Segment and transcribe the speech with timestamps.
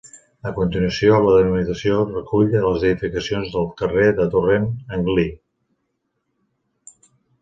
[0.51, 4.67] A continuació, la delimitació recull les edificacions del carrer del Torrent
[4.99, 5.27] Anglí.